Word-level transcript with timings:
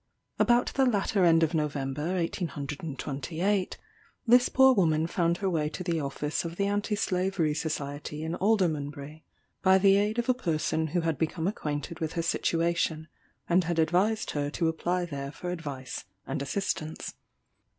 About 0.39 0.73
the 0.73 0.87
latter 0.87 1.25
end 1.25 1.43
of 1.43 1.53
November, 1.53 2.15
1828, 2.15 3.77
this 4.25 4.49
poor 4.49 4.73
woman 4.73 5.05
found 5.05 5.37
her 5.37 5.47
way 5.47 5.69
to 5.69 5.83
the 5.83 5.99
office 5.99 6.43
of 6.43 6.55
the 6.55 6.65
Anti 6.65 6.95
Slavery 6.95 7.53
Society 7.53 8.23
in 8.23 8.33
Aldermanbury, 8.33 9.23
by 9.61 9.77
the 9.77 9.97
aid 9.97 10.17
of 10.17 10.27
a 10.27 10.33
person 10.33 10.87
who 10.87 11.01
had 11.01 11.19
become 11.19 11.47
acquainted 11.47 11.99
with 11.99 12.13
her 12.13 12.23
situation, 12.23 13.09
and 13.47 13.65
had 13.65 13.77
advised 13.77 14.31
her 14.31 14.49
to 14.49 14.67
apply 14.69 15.05
there 15.05 15.31
for 15.31 15.51
advice 15.51 16.05
and 16.25 16.41
assistance. 16.41 17.13